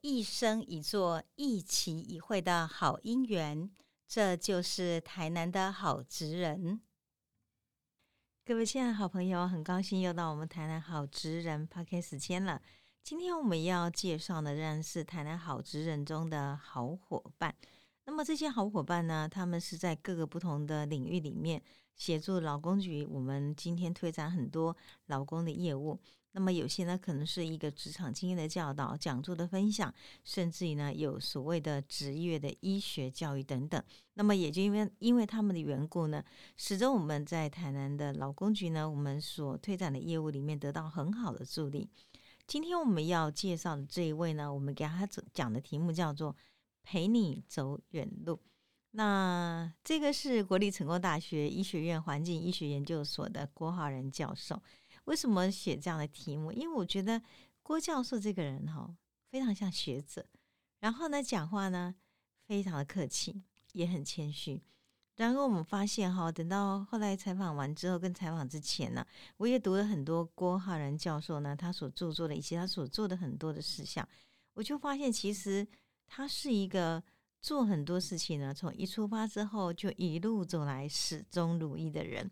[0.00, 3.70] 一生一座一期一会的好姻缘。
[4.06, 6.80] 这就是台南的好职人。
[8.46, 12.62] 各位亲爱的好朋友，很高兴又到我们台南好职人 p a r k 时间了。
[13.02, 17.54] 今天我们要介绍的仍然是台南好职人中的好伙伴。
[18.08, 21.62] 那么这些好伙伴呢，他们是在各个不同的领域里面
[21.94, 23.04] 协助劳工局。
[23.04, 24.74] 我们今天推展很多
[25.08, 26.00] 劳工的业务。
[26.32, 29.92] 那么有些呢，可能是一个职场经验的教导、讲座的分享，
[30.24, 33.80] 甚至于呢，有所谓的职业的医学教育等等。
[34.14, 36.24] 那么也就因为因为他们的缘故呢，
[36.56, 41.86] 使得我们在台南的劳工局呢，我们所推展的业务里面得到很好的助力。
[42.46, 46.34] 今天我们要介绍的这一位呢，我们给他讲的题目叫做。
[46.90, 48.40] 陪你走远路。
[48.92, 54.62] 那这个是国立成功大学医学院环境医学研究所的郭浩然教授。
[55.04, 56.50] 为什么写这样的题目？
[56.50, 57.20] 因为我觉得
[57.62, 58.96] 郭教授这个人哈，
[59.30, 60.24] 非常像学者。
[60.80, 61.94] 然后呢，讲话呢
[62.46, 63.42] 非常的客气，
[63.74, 64.62] 也很谦虚。
[65.16, 74.08] 然后我们发现哈，等到后来采访完之后，跟采访之前呢，我也读了很多郭浩然教授呢他所著作的以及他所做的很多的事项，
[74.54, 75.68] 我就发现其实。
[76.08, 77.02] 他是一个
[77.40, 82.28] 做很多事情呢，从一出发之后就一路走来始终如一的人。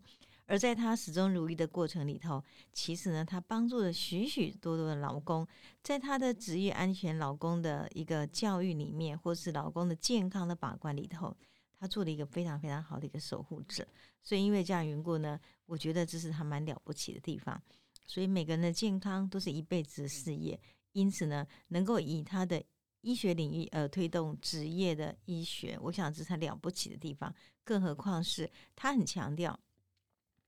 [0.49, 5.45] 而在他始终如一的过程里头，其实呢，他帮助了许许多多的劳工，
[5.83, 11.35] 在他的职业安全、劳工的一个教育里面，或是劳工的健康的把关里头，
[11.77, 13.85] 他做了一个非常非常好的一个守护者。
[14.21, 17.61] 所以因为这样缘故呢，我觉得这是他蛮了不起的地方。
[18.05, 20.57] 所以每个人的健康都是一辈子的事业，
[20.93, 22.63] 因此呢，能够以他的。
[23.01, 27.33] 医学领域而推动职业的医学，我想这是他了不起的地方。
[27.63, 29.57] 更何况是他很强调，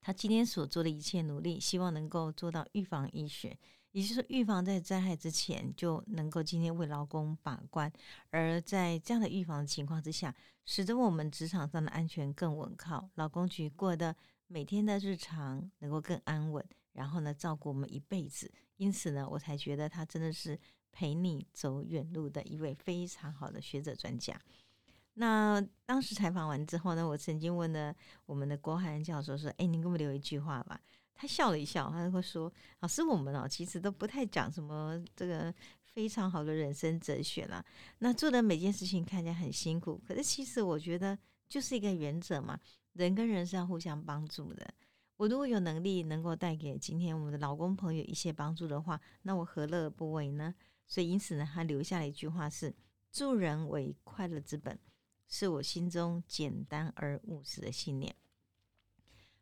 [0.01, 3.57] 他今天所做的一切努力，希望能够做到预防医学，
[3.91, 7.91] 也就是说，预防在灾害之前就能够今天为劳工把关。
[8.29, 10.34] 而在这样的预防的情况之下，
[10.66, 14.16] 使得我们职场上的安全更稳靠，劳工局过的
[14.47, 18.51] 每天的日常能够更安稳，然后呢，照顾我们一辈子。
[18.78, 20.59] 因此呢，我才觉得他真的是。
[20.91, 24.39] 陪你走远路的一位非常好的学者专家。
[25.16, 27.94] 那当时采访完之后呢，我曾经问了
[28.25, 30.79] 我们的郭汉教授说：“哎，您给我留一句话吧。”
[31.13, 37.61] 他笑了一笑，他会说：“老师，我们哦，其实都不太讲什么这个非常好的人生哲学啦。
[37.97, 41.17] 那做的每件事情看起来很辛苦，可是其实我觉得
[41.50, 42.57] 就是一个原则嘛，
[42.94, 44.66] 人跟人是要互相帮助的。
[45.17, 50.56] 我如果有能力能够带给今天我们的老公朋友一些帮助的话，那我何乐而不为呢？”
[50.89, 52.75] 所以，因此呢，他留下了一句话是
[53.13, 54.77] ：“助人为快乐之本”，
[55.29, 58.16] 是我心中简单而务实的信念。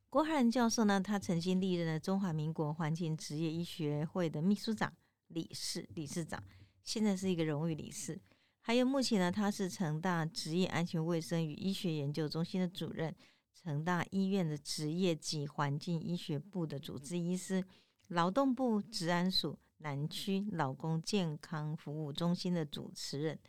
[0.09, 4.93] 郭汉教授呢，他曾经历任了中华民国环境职业医学会的秘书长、
[5.27, 6.43] 理事、理事长，
[6.83, 8.19] 现在是一个荣誉理事。
[8.59, 13.15] 还有目前呢，他是成大职业安全卫生与医学研究中心的主任，
[13.53, 17.63] 成大医院的职业及环境医学部的主治医师，
[18.07, 19.57] 劳动部治安署。
[19.79, 23.39] 南区老公健康服务中心的主持人，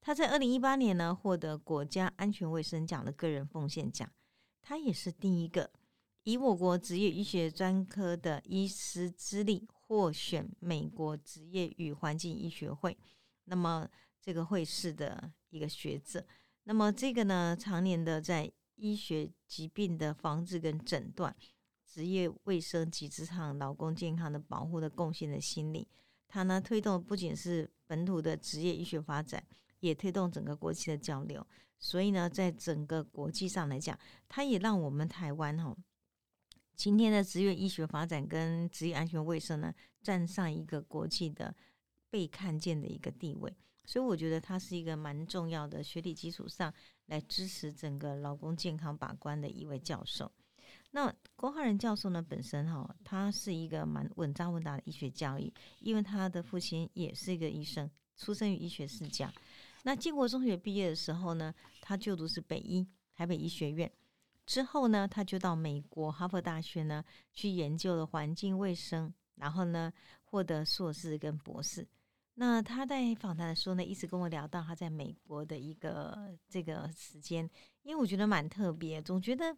[0.00, 4.10] 他在二零一八年呢获得国家安全卫生奖的个人奉献奖。
[4.60, 5.70] 他也是第一个
[6.24, 12.96] 以我国职业医学专科的医师资历获选美国职业与环境医学会
[13.44, 13.88] 那么
[14.20, 16.26] 这个会士的一个学者。
[16.64, 21.34] 那么这个呢，常年的在医学疾病的防治跟诊断。
[21.88, 25.88] 职业卫生及职场劳工健康的保护的贡献的心理，
[26.28, 29.42] 他呢推动不仅是本土的职业医学发展，
[29.80, 31.44] 也推动整个国际的交流。
[31.78, 33.98] 所以呢，在整个国际上来讲，
[34.28, 35.74] 他也让我们台湾哈
[36.74, 39.72] 今天的职业医学发展跟职业安全卫生呢，
[40.02, 41.54] 站上一个国际的
[42.10, 43.52] 被看见的一个地位。
[43.84, 46.72] 所以我觉得他是一个蛮重要的学历基础上
[47.06, 50.30] 来支持整个劳工健康把关的一位教授。
[50.90, 52.22] 那郭浩仁教授呢？
[52.22, 59.30] 本身哈，他是一个蛮稳扎稳打的医学教育，因为他的父亲也是一个医生，出生于医学世家。
[59.82, 63.90] 那建国中学毕业的时候呢，他就读是北医台北医学院，
[64.46, 67.04] 之后呢，他就到美国哈佛大学呢
[67.34, 69.92] 去研究了环境卫生，然后呢
[70.24, 71.86] 获得硕士跟博士。
[72.34, 77.48] 那他在访谈的时候呢，一直跟我聊到他在美国的一个这个时间，
[77.82, 79.54] 因为我觉得蛮特别，总觉得。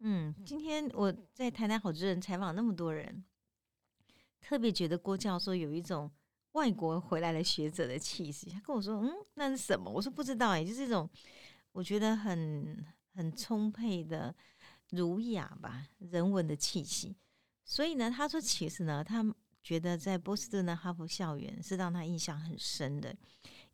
[0.00, 3.22] 嗯，今天我在台南好多人采访那么多人，
[4.40, 6.10] 特别觉得郭教授有一种
[6.52, 8.50] 外国回来的学者的气息。
[8.50, 11.08] 他跟我说：“嗯，那是什么？”我说：“不知道。”哎，就是一种
[11.72, 12.82] 我觉得很
[13.14, 14.34] 很充沛的
[14.90, 17.14] 儒雅吧，人文的气息。
[17.64, 19.22] 所以呢，他说：“其实呢，他
[19.62, 23.14] 觉得在波士顿的哈佛校园是让他印象很深的，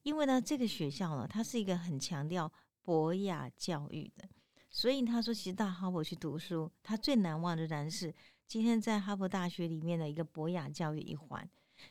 [0.03, 2.53] 因为呢，这个学校呢，它是一个很强调
[2.83, 4.29] 博雅教育的，
[4.77, 8.15] 所以他说，其实到哈佛去读书，他最难忘的仍然是
[8.47, 11.49] 今天在哈佛大学里面的一个博雅教育一环。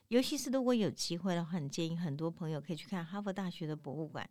[0.10, 4.30] 尤其是如果有机会的话，很建议很多朋友可以去看哈佛大学的博物馆。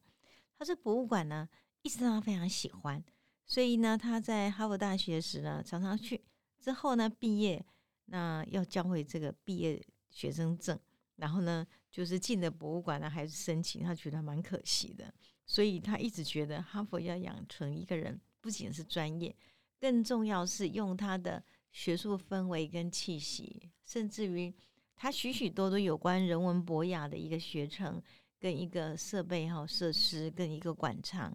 [0.57, 1.49] 他说博物馆呢，
[1.83, 3.05] 一直让他非常喜欢，
[3.45, 6.23] 所以呢，他在哈佛大学时呢，常常去。
[6.61, 7.67] 之后呢，毕业
[8.05, 10.79] 那要交回这个毕业学生证，
[11.17, 15.13] 然后呢，就是进了博物馆呢，还是申请，他觉得蛮可惜的。
[15.45, 19.35] 所以他一直觉得哈佛要养成一个人，不仅是专业，
[19.81, 21.43] 更重要是用他的
[21.73, 24.55] 学术氛围跟气息，甚至于
[24.95, 28.03] 他许许多多有关人文博雅的一个学程，
[28.39, 31.35] 跟一个设备哈设施，跟一个馆藏，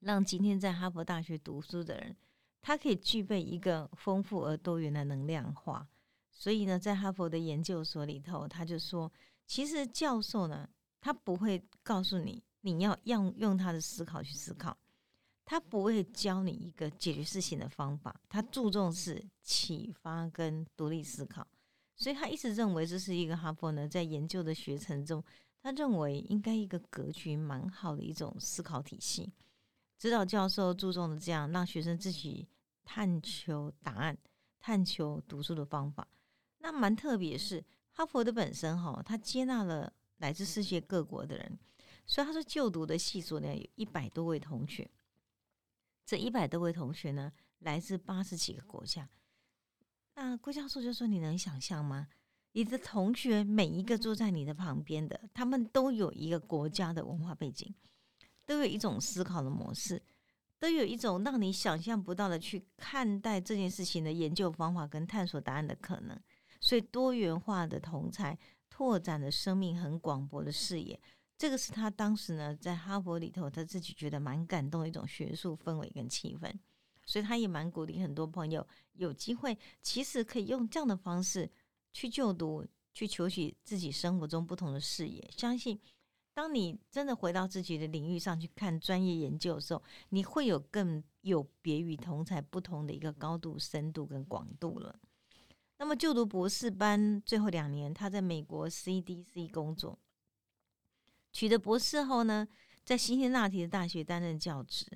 [0.00, 2.14] 让今天在哈佛大学读书的人。
[2.60, 5.88] 他可以具备一个丰富而多元的能量化，
[6.30, 9.10] 所以呢，在哈佛的研究所里头，他就说，
[9.46, 10.68] 其实教授呢，
[11.00, 14.76] 他不会告诉你你要用用他的思考去思考，
[15.46, 21.46] 他不会教你一个解决事情的方法，他注重是启发跟独立思考，
[21.94, 25.24] 所以他一直认为这是一个哈佛呢在研究的学程中，
[25.62, 29.32] 他认为应该一个格局蛮好的一种思考体系，
[29.96, 32.46] 指导教授注重的这样让学生自己。
[32.88, 34.16] 探求答案、
[34.60, 36.06] 探求读书的方法，
[36.58, 37.36] 那蛮特别。
[37.36, 41.58] 是哈佛的本身哈，他接纳了来自世界各国的人，
[42.06, 44.88] 所以他说就读的系数呢有一百多位同学。
[46.06, 49.10] 这一百多位同学呢，来自八十几个国家。
[50.14, 52.06] 那郭教授就说：“你能想象吗？
[52.52, 57.74] 你的同学每一个坐在你的旁边的，他们都有一个国家的文化背景，
[58.46, 60.00] 都有一种思考的模式。”
[60.58, 66.18] 都有一种让你想象不到的去看待这件事情的研究方法跟探索答案的可能，
[66.62, 68.36] 所以多元化的同才
[68.70, 70.98] 拓展了生命很广博的视野，
[71.38, 76.52] 这个是他当时呢在哈佛里头他自己觉得蛮感动的一种学术氛围跟气氛，
[77.04, 81.50] 所以他也蛮鼓励很多朋友有机会其实可以用这样的方式
[81.92, 85.80] 去就读，去求取自己生活中不同的视野，相信。
[86.34, 95.00] 当你真的回到自己的领域上去看专业研究的时候，你会有更有别于同才不同的一个高度、深度跟广度了。
[95.78, 99.98] 那么就读博士班最后两年，他在美国 CDC 工作，
[101.36, 102.48] 取得博士后呢，
[102.82, 104.86] 在辛辛那提的大学担任教职。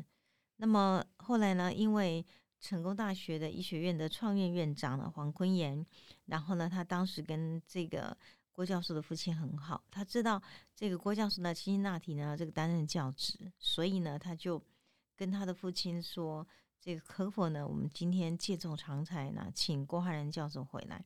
[0.57, 2.25] 那么后来呢，因为
[2.59, 5.85] 成功大学的医学院的创院院长呢黄坤炎，
[6.25, 8.17] 然后呢，他当时跟这个。
[8.53, 10.43] 郭教授的父亲很好，他知道
[10.75, 14.63] 这个郭教授呢，辛辛那提呢，这个担任教职，所以呢，他就
[15.17, 16.47] 跟他的父亲说
[16.79, 21.03] ：“这个可否呢，我们今天借重长才呢，请郭浩然教授回来。”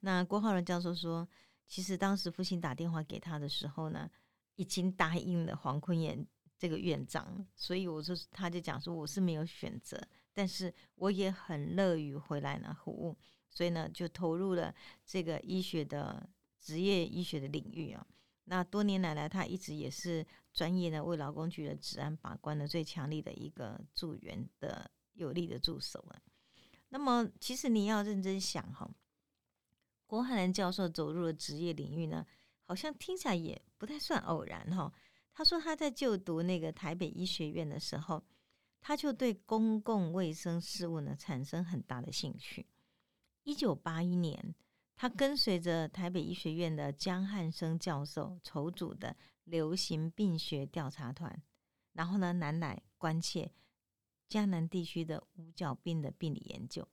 [0.00, 1.26] 那郭浩然教授说
[1.66, 4.08] ：“其实当时父亲打电话给他的时候呢，
[4.56, 6.26] 已经答应了黄坤炎
[6.58, 10.00] 这个院长，所以我就他就讲说，我是没有选择，
[10.32, 13.16] 但是我也很乐于回来呢服务，
[13.48, 14.74] 所以呢，就投入了
[15.04, 16.28] 这个医学的。”
[16.64, 18.06] 职业医学的领域啊，
[18.44, 26.16] 那多年来来，他一直也是专业的为劳工局的治安把关的最强力的一个助援的有力的助手啊。
[26.88, 28.90] 那么，其实你要认真想哈，
[30.06, 32.24] 郭汉兰教授走入了职业领域呢，
[32.64, 34.92] 好像听起来也不太算偶然哈。
[35.32, 38.24] 他说他在就读那个台北医学院的时候，
[38.80, 42.66] 他就对公共卫生事务呢产生很大的兴趣。
[43.44, 44.54] 一九八一年。
[44.96, 51.42] 他跟随着台北医学院的江汉生教授筹组的流行病学调查团，
[51.94, 53.52] 然后呢南来关切
[54.28, 56.86] 江南地区的五角病的病理研究。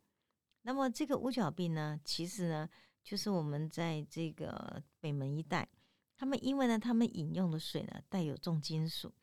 [0.63, 2.67] 那么这个五角病呢，其实呢
[3.03, 5.67] 就是我们在这个北门一带，
[6.15, 9.13] 他们因为呢他们饮用的水呢带有重金属，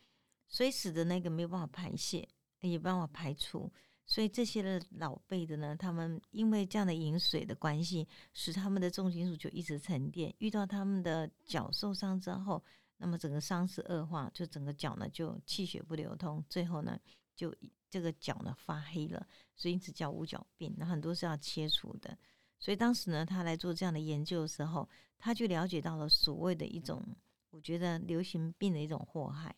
[0.48, 2.28] 所以使得那个没有办法排泄，
[2.60, 3.72] 也没办法排除。
[4.04, 10.34] 所以这些的老辈的呢，他们因为这样的饮水的关系，使他们的重金属就一直沉淀。
[10.38, 12.64] 遇到他们的脚受伤之后，
[12.96, 16.98] 那么整个伤势恶化，就整个脚呢就气血不流通，最后呢
[17.36, 17.54] 就
[17.90, 20.74] 这个脚呢发黑了，所以因此叫五角病。
[20.78, 22.16] 那很多是要切除的。
[22.58, 24.88] 所以当时呢，他来做这样的研究的时候，
[25.18, 27.02] 他就了解到了所谓的一种，
[27.50, 29.54] 我觉得流行病的一种祸害。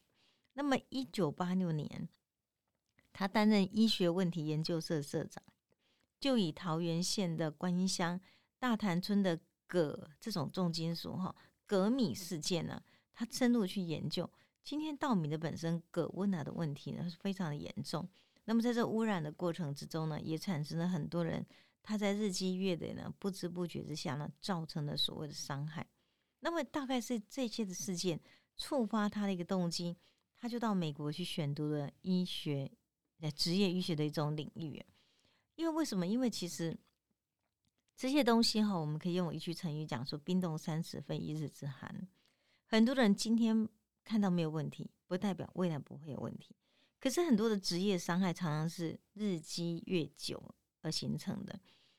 [0.55, 2.09] 那么一九八六年。
[3.13, 5.43] 他担任医学问题研究社社长，
[6.21, 8.19] 就以桃园县的观音乡
[8.57, 11.35] 大潭村的铬这种重金属哈
[11.67, 12.81] 镉米事件呢，
[13.13, 14.31] 他深入去研究。
[14.63, 18.09] 今天稻米的本身铬温啊的问题呢是非常的严重。
[18.45, 21.45] 那么在这污染的过程之中呢，也产生了很多人
[21.83, 25.87] 他在日积月累呢，不知不觉之下呢，造成了所谓的伤害。
[26.41, 28.21] 那么大概是这些的事件
[28.57, 29.97] 触发他的一个动机，
[30.39, 32.71] 他就到美国去选读了医学
[33.21, 34.85] 呃职业医学的一种领域。
[35.57, 36.07] 因为为什么？
[36.07, 36.79] 因为其实
[37.95, 42.09] 这些东西哈，我们可以用一句成语讲说：“冰冻三尺，非一日之寒。”
[42.65, 43.69] 很多人今天
[44.05, 46.57] 看到没有问题，不代表未来不会有问题。
[46.99, 50.43] 可是很多的职业伤害常常是日积月久
[50.83, 51.59] 而形成的。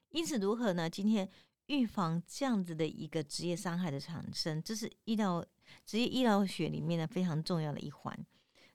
[0.10, 0.90] 因此，如何呢？
[0.90, 1.30] 今天
[1.68, 5.46] 预防这样子的一个职业伤害的产生，这是医疗
[5.86, 8.18] 职业医疗学里面呢非常重要的一环。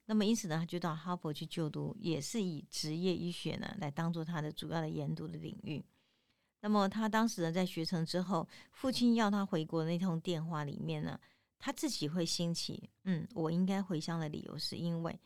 [0.07, 5.85] 那么因此呢，他就到哈佛去就读，也是以职业医学呢来当做他的主要的研读的领域。
[6.61, 11.21] 那么他当时呢在学成之后，父亲要他回国那通电话里面呢，
[11.59, 15.21] 他自己会兴起，嗯，我应该回乡的理由是因为，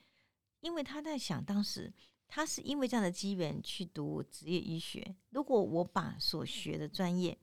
[0.60, 1.92] 因为他在想，当时
[2.30, 5.16] 他是因为这样的机缘去读职业医学。
[5.30, 7.36] 如果我把所学的专业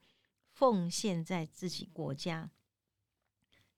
[0.53, 2.49] 奉献在自己国家，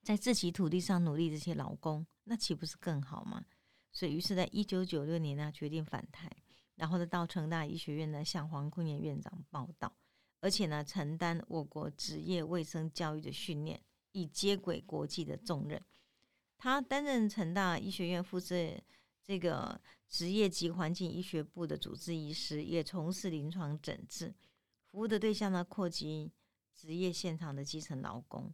[0.03, 2.05] 在自己土地上努力这些劳工。
[2.25, 3.43] 那岂不是更好吗？
[3.91, 6.29] 所以，于是在一九九六年呢，决定返台，
[6.75, 9.91] 然后呢，到成大医学院呢，向黄坤元院长报道，
[10.39, 15.83] 而且呢，承担我国职业卫生教育的训练，以接轨国际的重任。
[16.59, 18.55] 他担任成大医学院负责
[19.29, 24.33] 这个职业及环境医学部的主治医师，也从事临床诊治，
[24.87, 26.31] 服务的对象呢，扩及
[26.73, 28.51] 职业现场的基层劳工。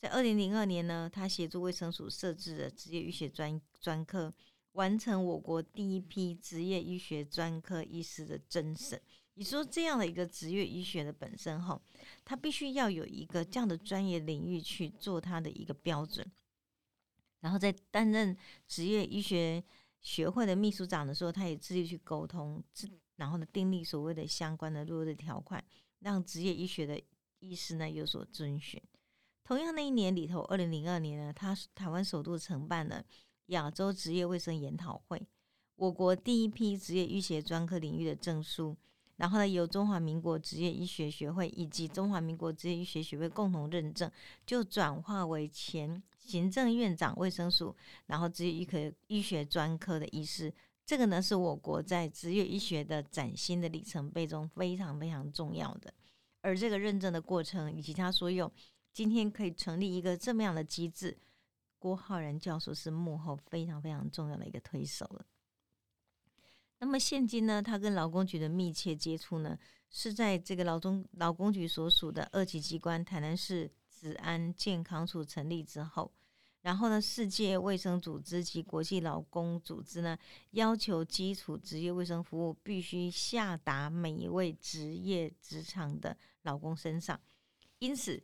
[0.00, 4.32] 在二零零二年呢，他协助卫生署设置的职业医学专专科，
[4.72, 8.98] 完成我国第一批职业医学专科医师的甄审。
[9.34, 11.78] 你说这样的一个职业医学的本身哈，
[12.24, 16.26] 他必须要有一个这样的专业领域去做他的一个标准。
[17.40, 18.34] 然后在担任
[18.66, 19.62] 职业医学
[20.06, 22.62] 学会的秘书长的时候，他也自己去沟通，
[23.16, 25.62] 然后呢订立所谓的相关的入日条款，
[25.98, 27.02] 让职业医学的
[27.40, 28.80] 医师呢有所遵循。
[29.42, 33.04] 同样那一年里头，二零零二年呢，他台湾首度承办了
[33.46, 35.26] 亚洲职业卫生研讨会，
[35.74, 38.76] 我国第一批职业医学专科领域的证书，
[39.16, 44.08] 然后呢，由中华民国职业医学学会以及中华民国职业医学学会共同认证，
[44.46, 47.74] 就转化为前行政院长卫生署，
[48.06, 50.52] 然后职业医科医学专科的医师，
[50.84, 55.94] 这个呢是我国在职业医学的崭新的里程碑中非常非常重要的，
[56.40, 58.52] 而这个认证的过程以及他所有。
[58.92, 61.18] 今天可以成立一个这么样的机制，
[61.78, 65.26] 郭浩然教授是幕后非常非常重要的一个推手了。
[66.78, 69.58] 那么现今呢，他跟劳工局的密切接触呢，
[69.90, 76.12] 是在这个劳中劳工局所属的二级机关台南市治安健康处成立之后，
[76.60, 80.18] 然后呢，世界卫生组织及国际劳工组织呢，
[80.50, 87.20] 要求基础职业卫生服务必须下达每一位职业职场的劳工身上，
[87.78, 88.22] 因此。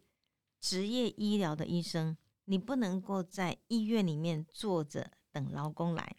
[0.64, 6.18] 职业医疗的医生，你不能够在医院里面坐着等劳工来，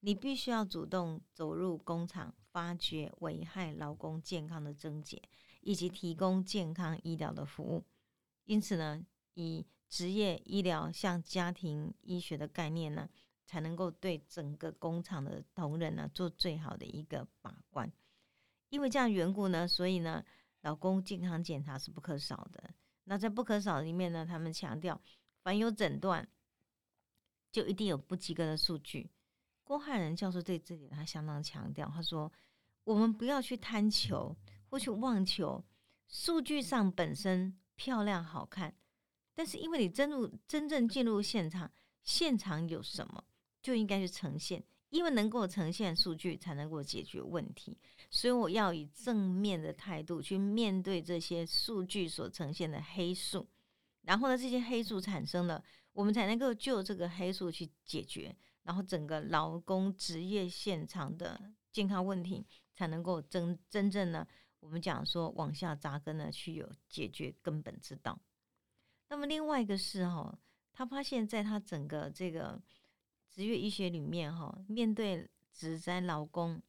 [0.00, 5.22] 你必须要主动走入工厂，发掘危害劳工健康的症结，
[5.62, 7.82] 以及提供健康医疗的服务。
[8.50, 9.00] 因此呢，
[9.34, 13.08] 以职业医疗向家庭医学的概念呢，
[13.46, 17.88] 才能够对整个工厂的同仁呢做最好的一个把关。
[18.70, 20.24] 因为这样缘故呢，所以呢，
[20.62, 22.74] 劳工健康检查是不可少的。
[23.04, 25.00] 那在不可少里面呢，他们强调，
[25.44, 26.28] 凡有诊断，
[27.52, 29.08] 就一定有不及格的数据。
[29.62, 32.32] 郭汉仁教授对这点他相当强调，他说
[32.82, 34.36] ：“我们不要去贪求
[34.68, 35.64] 或去妄求
[36.08, 38.74] 数据上本身漂亮好看，
[39.34, 41.72] 但是因为你真入真正进入现场，
[42.02, 43.24] 现场有什么
[43.62, 47.78] 就应该去呈现。”因为能够呈现数据，才能够解决问题，
[48.10, 53.46] 所以我要以正面的态度去面对这些数据所呈现的黑数，
[54.02, 62.44] 然后呢，这些黑数产生了，我们才能够就这个黑数去解决，然后整个劳工职业现场的健康问题
[62.74, 64.26] 才能够真真正呢，
[64.60, 68.18] 我们讲说往下扎根呢，去有解决根本之道。
[69.08, 70.38] 那么另外一个是哈，
[70.72, 72.62] 他发现在他整个这个。
[73.32, 76.60] 职业医学里面，哈，面对职灾劳工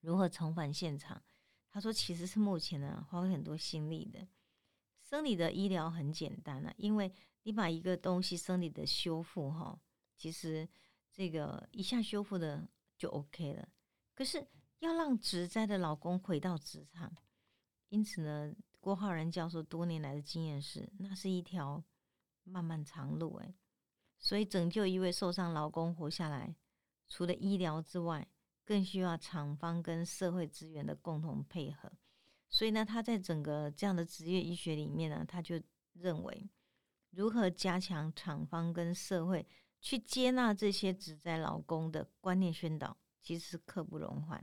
[0.00, 1.20] 如何重返现场，
[1.68, 4.24] 他说其实是目前呢花费很多心力的。
[5.02, 7.12] 生理的医疗很简单了，因为
[7.42, 9.76] 你把一个东西生理的修复，哈，
[10.16, 10.66] 其实
[11.12, 12.64] 这个一下修复的
[12.96, 13.68] 就 OK 了。
[14.14, 14.46] 可是
[14.78, 17.12] 要让职灾的老公回到职场，
[17.88, 21.82] 因此呢，郭浩然教授多年来的经验是，那是一条
[22.44, 23.54] 漫漫长路，哎。
[24.18, 26.56] 所以，拯救一位受伤劳工活下来，
[27.06, 28.26] 除了医疗之外，
[28.64, 31.92] 更需要厂方跟社会资源的共同配合。
[32.48, 35.60] 所以呢，他在整个这样的职业医学里面呢，他就
[35.92, 36.48] 认为
[37.10, 39.46] 如何加强厂方跟社会
[39.80, 44.40] 去接纳这些只在老公的观念宣导，其实是刻不容缓。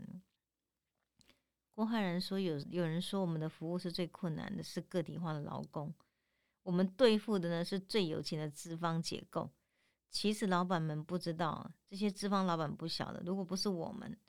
[1.73, 5.93] 郭汉人说：“有有人说我们的服务是最困难的，是个体化的劳工。
[6.63, 9.49] 我们对付的呢是最有钱的资方结构。
[10.09, 14.19] 其实老板们不知道，这些资方老板不晓得，如果不是我们，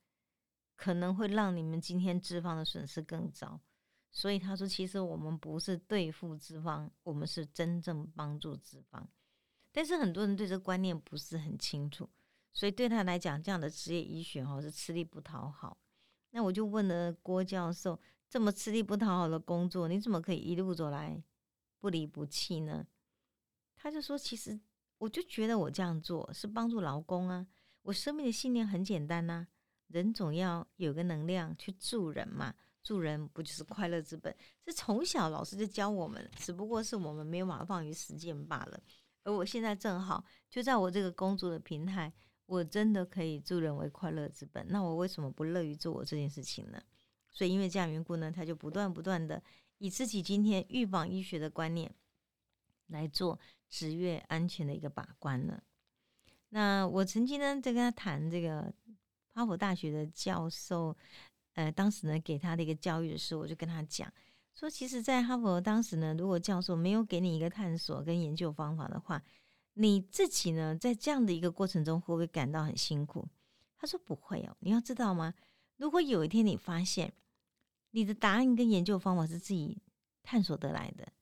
[0.77, 3.61] 可能会让你们今天资方的损失更糟。
[4.13, 9.09] 所以他说，其实我们不是对付资方，我们是真正帮助资方。
[9.73, 12.09] 但是很多人对这个观念不是很清楚，
[12.55, 15.77] 所以对他来讲，这样的职业医学哦是吃力不讨好。”
[16.31, 21.23] 那我就问了郭教授，这么吃力不讨好的工作，你怎么可以一路走来
[21.79, 22.87] 不离不弃呢？
[23.77, 24.59] 他就说，其实
[24.99, 27.47] 我就觉得我这样做是帮助劳工啊。
[27.83, 29.47] 我生命的信念很简单呐，
[29.89, 34.35] 人总要有个能量去助人嘛，助人不就是快乐之本？
[34.65, 38.81] 这从小老师就教我们，只不过是我们没有把它放于实践罢了。
[39.23, 42.13] 而我现在正好就在我这个工作的平台。
[42.47, 46.83] 我真的可以助人为快乐之本，那我为什么不乐于做我这件事情呢？
[47.31, 49.43] 所以因为这样缘故呢，他就不断不断的
[49.79, 51.93] 以自己今天预防医学的观念
[52.89, 55.63] 来做职业安全的一个把关了。
[56.51, 58.73] 那我曾经呢在跟他谈这个
[59.33, 60.97] 哈佛大学的教授，
[61.55, 64.13] 呃，当时呢给他的一个教育的时候，我就跟他讲
[64.55, 69.21] 说，其实，在哈佛当时呢，如果教授没有给你一个探索跟研究方法的话，
[69.77, 73.29] 你自己呢，在这样的一个过程中，会不会感到很辛苦？
[73.77, 74.57] 他说不会哦。
[74.61, 75.35] 你要知道吗？
[75.77, 77.13] 如果有一天你发现
[77.91, 79.83] 你的答案跟研究方法是自己
[80.23, 81.13] 探索得来的，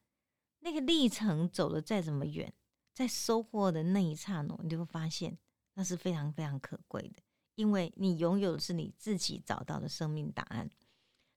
[0.61, 2.53] 那个历程走的再怎么远，
[2.93, 5.39] 在收获的那一刹那，你就会发现
[5.73, 7.23] 那是非常非常可贵的，
[7.55, 10.71] 因为你拥有的是你自己找到的生命答案。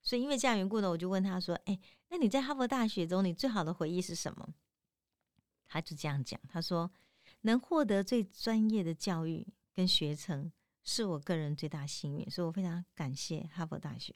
[0.02, 4.54] 所以因为这样缘故呢，我就问他说：“哎，那你在哈佛大学中，你最好的回忆是什么？”
[5.66, 6.92] 他就这样讲，他说。
[7.46, 10.52] 能获得最专业的教育跟学成，
[10.84, 14.16] 是我个人最大幸运，所以我非常感谢哈佛大学。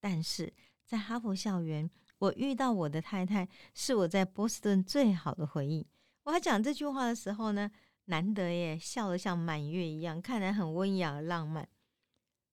[0.00, 0.52] 但是
[0.86, 5.86] 在哈佛校园，我遇到我的太太，是我在波士顿最好的回忆。
[6.22, 7.70] 我还讲这句话的时候呢，
[8.06, 11.68] 难得耶，笑得像满月一样，看来很温雅浪漫。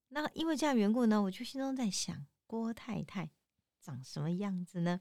[0.10, 3.32] 那因为这样缘故呢，我就心中在想，郭太太
[3.80, 5.00] 长什么样子呢？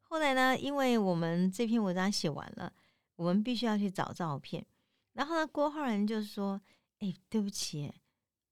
[0.00, 2.72] 后来呢，因为我们这篇文章写完了。
[3.20, 4.64] 我们必须要去找照片，
[5.12, 6.58] 然后呢，郭浩然就说
[7.00, 7.92] ：“哎，对不起，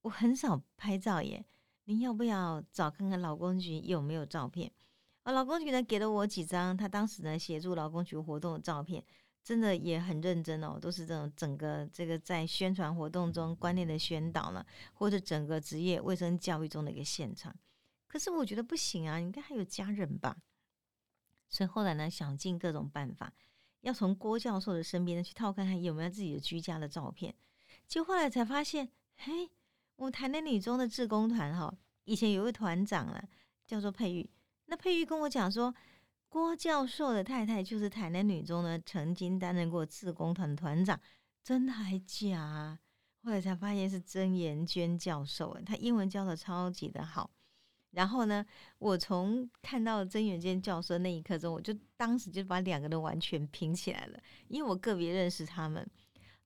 [0.02, 1.42] 我很少拍照耶，
[1.85, 4.70] 您要不要找看看劳工局有没有照片？”
[5.24, 9.02] 啊，劳工局呢给了我几张他当时呢协助劳工局活动的照片，
[9.42, 17.57] 真的也很认真哦，都是这种整个这个在宣传活动中观念的宣导呢，或者整个职业卫生教育中的一个现场。
[18.07, 20.37] 可是我觉得不行啊，应该还有家人吧，
[21.48, 23.33] 所以后来呢，想尽各种办法。
[23.88, 27.35] 要从郭教授的身边呢去套看看有没有自己的居家的照片，
[27.88, 29.51] 就后来才发现，嘿，
[29.96, 31.74] 我们台南女中的志工团哈，
[32.05, 33.24] 以前有位团长啊，
[33.66, 34.29] 叫做佩玉。
[34.66, 35.74] 那佩玉跟我讲说，
[36.29, 41.01] 郭教授的太太就是台南女中呢，曾经担任过志工团团长，
[41.42, 42.79] 真的还假？
[43.24, 47.31] 后来才发现是曾延娟教授，她英文教的超级的好。
[47.92, 48.44] 然后呢，
[48.79, 55.88] 我从看到曾远健教授那一刻中，我就当时就把两个人完全拼起来了，因为我个别认识他们，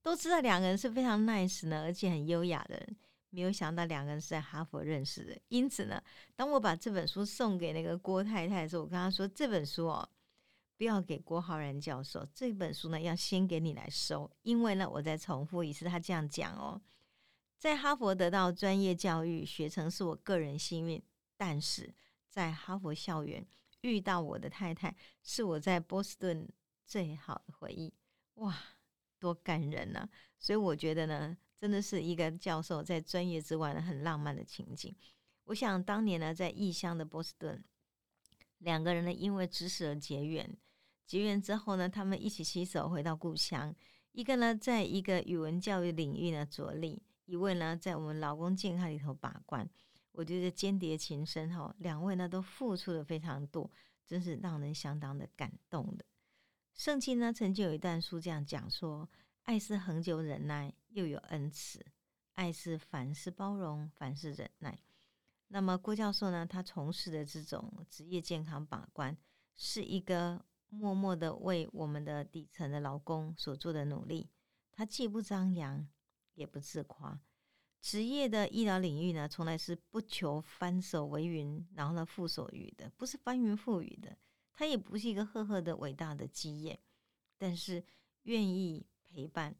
[0.02, 2.96] 都知道两个人是非常 nice 呢，而且很优雅的人。
[3.34, 5.98] 没有想到两个人是在哈佛认识的，因此呢，
[6.36, 10.06] 当我把这本书送给那个郭太太的时候，我跟她说：“这本书哦，
[10.76, 16.78] 不要给郭浩然教授，这本书呢要先给你来收，因为呢，我再重复一次，他这样讲哦，
[17.58, 21.02] 在哈佛得到专业教育学成是我个人幸运。”
[21.44, 21.92] 但是
[22.28, 23.44] 在哈佛校园
[23.80, 26.48] 遇到我的太太，是我在波士顿
[26.86, 27.92] 最好的回忆。
[28.34, 28.56] 哇，
[29.18, 30.08] 多感人呐！
[30.38, 34.94] 所以我觉得呢，真的是一个教授在专业之外呢，很浪漫的情景。
[35.46, 37.60] 我想当年呢，在异乡的波士顿，
[38.58, 40.56] 两个人呢因为知识而结缘，
[41.04, 43.74] 结缘之后呢，他们一起携手回到故乡。
[44.12, 49.68] 一个呢，在一个语文教育领域呢着力；一位呢，在我们劳工健康里头把关。
[50.12, 53.70] 我觉得间谍情深哈，两位呢都付出的非常多，
[54.06, 56.04] 真是让人相当的感动的。
[56.74, 59.08] 圣经呢曾经有一段书这样讲说：
[59.42, 61.80] 爱是恒久忍耐，又有恩慈；
[62.34, 64.78] 爱是凡事包容，凡事忍耐。
[65.48, 69.16] 那么郭教授呢，他从事的这种职业健康把关，
[69.54, 74.30] 是一个默默的为我们的底层的劳工所做的努力。
[74.72, 75.86] 他既不张扬，
[76.34, 77.20] 也不自夸。
[77.82, 84.16] 职业的医疗领域呢，从来是不求翻手为云，然后呢覆手雨的，不是翻云覆雨的。
[84.52, 86.78] 它也不是一个赫赫的伟大的基业，
[87.36, 87.84] 但是
[88.22, 89.56] 愿意陪伴，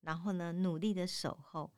[0.00, 1.72] 然后呢努力的守候，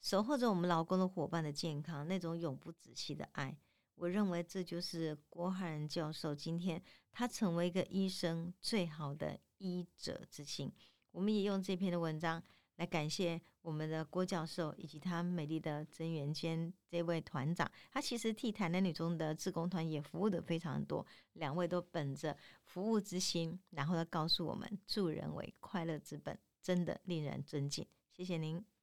[0.00, 3.54] 守候着我们劳工的伙伴的健康，那种永不止息的爱。
[3.96, 10.72] 我认为这就是郭汉仁教授今天他成为一个医生最好的医者之心。
[11.10, 12.42] 我们也用这篇的文章
[12.76, 17.70] 来感谢我们的郭教授以及他美丽的曾元娟这位团长。
[17.90, 27.86] 他其实替台南女中的志工团也服务的非常多，两位都本着服务之心，然后呢告诉我们助人为快乐之本，真的令人尊敬。
[28.12, 28.75] 谢谢您。